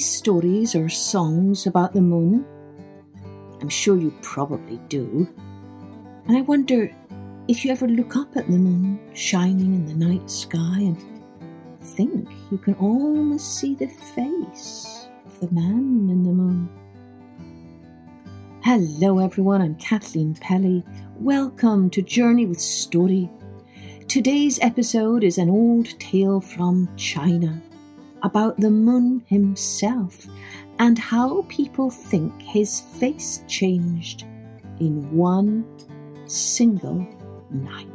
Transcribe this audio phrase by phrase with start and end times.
[0.00, 2.44] stories or songs about the moon?
[3.60, 5.28] I'm sure you probably do.
[6.26, 6.94] And I wonder
[7.48, 10.96] if you ever look up at the moon shining in the night sky and
[11.82, 16.68] think you can almost see the face of the man in the moon.
[18.62, 19.60] Hello, everyone.
[19.60, 20.84] I'm Kathleen Pelley.
[21.16, 23.30] Welcome to Journey with Story.
[24.08, 27.60] Today's episode is an old tale from China
[28.22, 30.26] about the moon himself
[30.78, 34.24] and how people think his face changed
[34.80, 35.64] in one
[36.26, 37.06] single
[37.50, 37.86] night.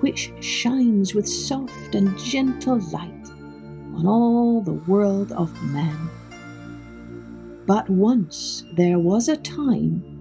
[0.00, 3.28] which shines with soft and gentle light
[3.96, 6.08] on all the world of man.
[7.66, 10.17] But once there was a time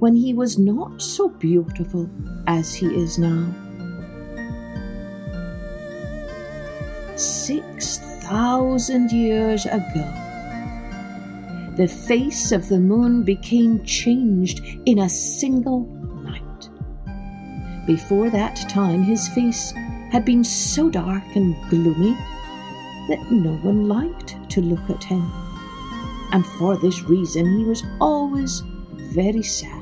[0.00, 2.10] when he was not so beautiful
[2.46, 3.46] as he is now.
[7.16, 10.08] Six thousand years ago,
[11.76, 15.86] the face of the moon became changed in a single
[16.24, 16.68] night.
[17.86, 19.72] Before that time, his face
[20.10, 22.14] had been so dark and gloomy
[23.08, 25.30] that no one liked to look at him
[26.32, 28.62] and for this reason he was always
[29.14, 29.79] very sad.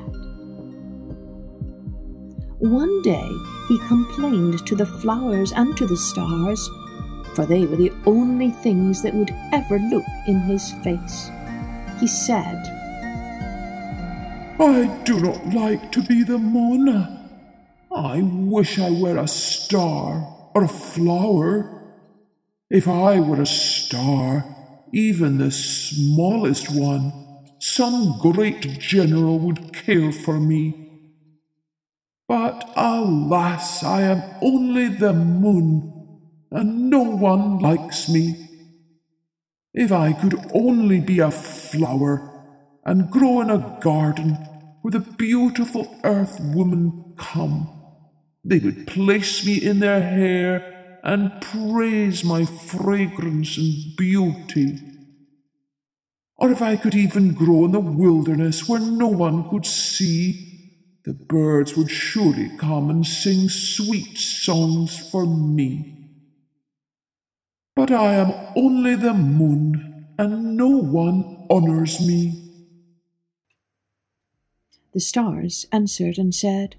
[2.59, 3.31] One day
[3.69, 6.69] he complained to the flowers and to the stars,
[7.33, 11.31] for they were the only things that would ever look in his face.
[12.01, 12.57] He said,
[14.59, 17.29] I do not like to be the mourner.
[17.95, 21.95] I wish I were a star or a flower.
[22.69, 24.43] If I were a star,
[24.91, 27.13] even the smallest one,
[27.59, 30.88] some great general would care for me.
[32.29, 35.91] But alas, I am only the moon,
[36.51, 38.35] and no one likes me.
[39.73, 42.29] If I could only be a flower
[42.85, 44.33] and grow in a garden
[44.83, 47.67] where the beautiful earth women come,
[48.45, 54.77] they would place me in their hair and praise my fragrance and beauty.
[56.37, 60.48] Or if I could even grow in the wilderness where no one could see,
[61.09, 65.95] the birds would surely come and sing sweet songs for me.
[67.75, 72.35] But I am only the moon, and no one honours me.
[74.93, 76.75] The stars answered and said,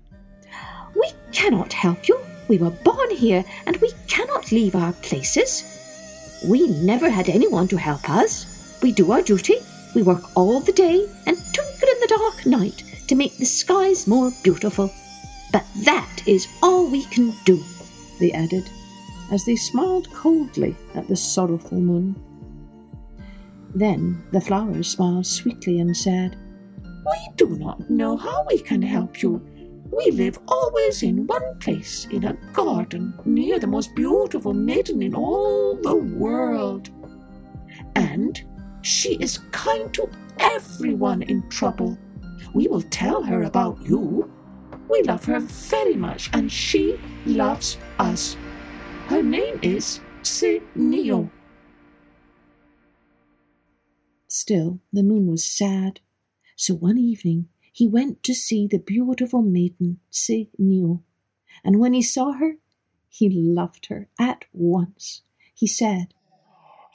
[0.94, 2.16] We cannot help you.
[2.46, 5.64] We were born here, and we cannot leave our places.
[6.46, 8.78] We never had anyone to help us.
[8.80, 9.56] We do our duty.
[9.96, 14.06] We work all the day and twinkle in the dark night to make the skies
[14.06, 14.88] more beautiful.
[15.52, 17.60] But that is all we can do,
[18.20, 18.70] they added,
[19.32, 22.14] as they smiled coldly at the sorrowful moon.
[23.74, 26.36] Then the flowers smiled sweetly and said,
[26.84, 29.44] We do not know how we can help you.
[29.90, 35.16] We live always in one place in a garden near the most beautiful maiden in
[35.16, 36.90] all the world.
[37.96, 38.40] And
[38.82, 41.98] she is kind to everyone in trouble.
[42.52, 44.30] We will tell her about you.
[44.88, 48.36] We love her very much, and she loves us.
[49.06, 50.00] Her name is
[50.74, 51.30] Neo.
[54.26, 56.00] Still, the moon was sad.
[56.56, 61.02] So one evening he went to see the beautiful maiden, Se Nio,
[61.64, 62.56] and when he saw her,
[63.08, 65.22] he loved her at once.
[65.54, 66.14] He said,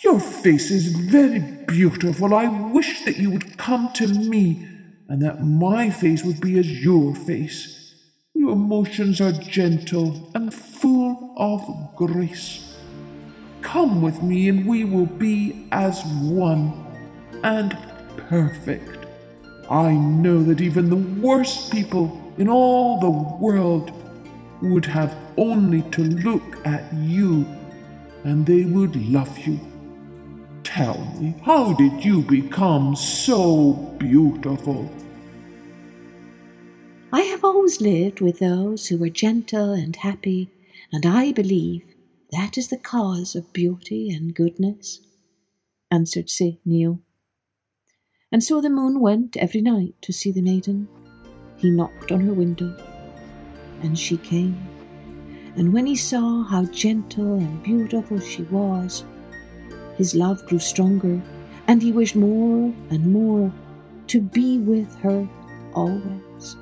[0.03, 2.33] Your face is very beautiful.
[2.33, 4.67] I wish that you would come to me,
[5.07, 7.95] and that my face would be as your face.
[8.33, 12.75] Your emotions are gentle and full of grace.
[13.61, 16.73] Come with me, and we will be as one
[17.43, 17.77] and
[18.29, 19.05] perfect.
[19.69, 23.91] I know that even the worst people in all the world
[24.61, 27.45] would have only to look at you
[28.23, 29.59] and they would love you.
[30.65, 34.91] Tell me, how did you become so beautiful?
[37.13, 40.49] I have always lived with those who were gentle and happy,
[40.91, 41.85] and I believe
[42.31, 44.99] that is the cause of beauty and goodness,
[45.91, 46.99] answered Saint Nial.
[48.31, 50.89] And so the moon went every night to see the maiden.
[51.57, 52.75] He knocked on her window,
[53.81, 54.57] and she came.
[55.55, 59.05] And when he saw how gentle and beautiful she was,
[59.97, 61.21] his love grew stronger,
[61.67, 63.51] and he wished more and more
[64.07, 65.27] to be with her
[65.73, 66.57] always.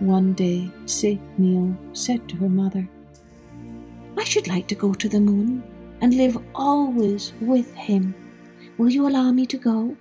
[0.00, 2.88] One day, Saint Nial said to her mother,
[4.16, 5.62] I should like to go to the moon
[6.00, 8.14] and live always with him.
[8.78, 9.96] Will you allow me to go?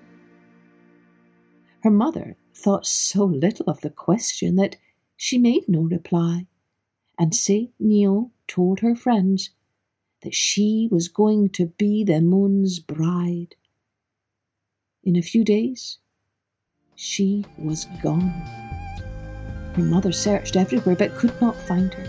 [1.84, 4.78] Her mother thought so little of the question that
[5.18, 6.48] she made no reply,
[7.18, 9.52] and Saint Nial told her friends
[10.22, 13.56] that she was going to be the moon's bride.
[15.04, 15.98] In a few days,
[16.96, 18.30] she was gone.
[19.76, 22.08] Her mother searched everywhere but could not find her,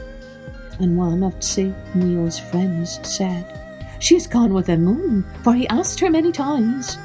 [0.81, 3.57] and one of Saint Nial's friends said,
[4.01, 6.97] she has gone with the moon, for he asked her many times.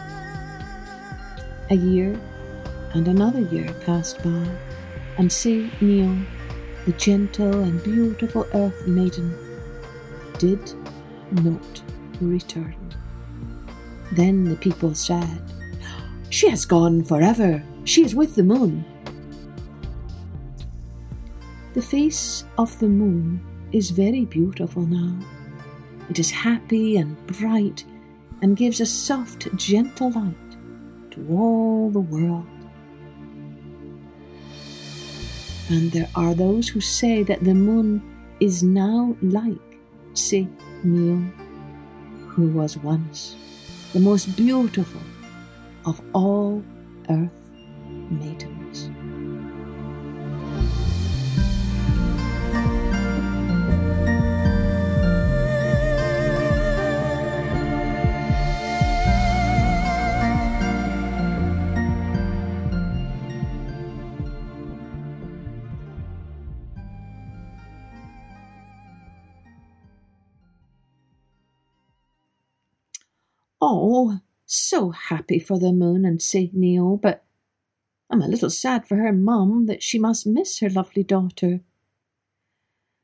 [1.69, 2.17] A year
[2.93, 4.47] and another year passed by,
[5.17, 6.17] and Saint Nial,
[6.85, 9.37] the gentle and beautiful earth maiden,
[10.39, 10.73] did
[11.43, 11.81] not
[12.21, 12.75] return.
[14.11, 15.41] Then the people said,
[16.29, 17.63] She has gone forever.
[17.83, 18.85] She is with the moon.
[21.73, 23.41] The face of the moon
[23.71, 25.17] is very beautiful now.
[26.09, 27.83] It is happy and bright
[28.41, 30.35] and gives a soft, gentle light
[31.11, 32.45] to all the world.
[35.69, 38.01] And there are those who say that the moon
[38.39, 39.79] is now like
[40.13, 40.51] Saint
[40.85, 41.17] Nial,
[42.27, 43.35] who was once
[43.93, 45.01] the most beautiful
[45.85, 46.63] of all
[47.09, 47.31] earth
[48.09, 48.89] maidens.
[73.67, 76.21] Oh, so happy for the moon and
[76.53, 77.23] Nial, but
[78.11, 81.61] I'm a little sad for her mum that she must miss her lovely daughter.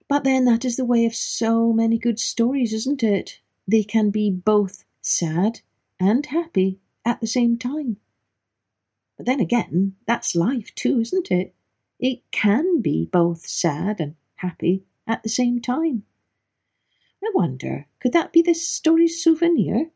[0.08, 3.40] But then that is the way of so many good stories, isn't it?
[3.68, 5.62] They can be both sad
[6.00, 7.98] and happy at the same time.
[9.18, 11.56] But then again, that's life too, isn't it?
[12.00, 16.04] It can be both sad and happy at the same time.
[17.24, 19.90] I wonder, could that be this story's souvenir?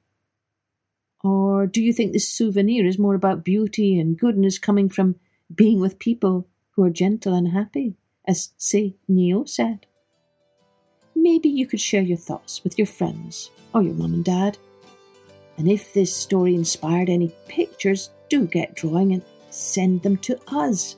[1.25, 5.15] Or do you think this souvenir is more about beauty and goodness coming from
[5.53, 7.95] being with people who are gentle and happy,
[8.27, 9.87] as, say, Nial said?
[11.15, 14.59] Maybe you could share your thoughts with your friends or your mum and dad.
[15.57, 20.95] And if this story inspired any pictures, do get drawing and send them to us.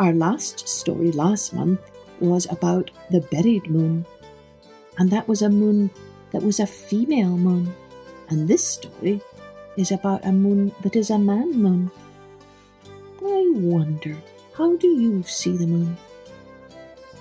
[0.00, 4.04] Our last story last month was about the buried moon,
[4.98, 5.88] and that was a moon
[6.32, 7.72] that was a female moon.
[8.28, 9.20] And this story
[9.76, 11.90] is about a moon that is a man moon.
[13.24, 14.16] I wonder,
[14.54, 15.96] how do you see the moon?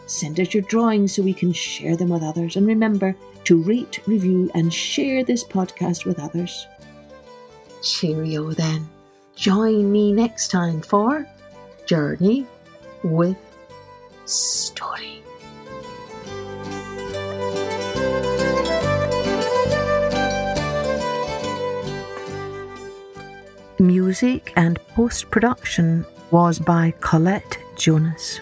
[0.05, 2.55] Send us your drawings so we can share them with others.
[2.55, 6.65] And remember to rate, review, and share this podcast with others.
[7.81, 8.89] Cheerio then.
[9.35, 11.27] Join me next time for
[11.85, 12.47] Journey
[13.03, 13.37] with
[14.25, 15.23] Story.
[23.79, 28.39] Music and post production was by Colette Jonas.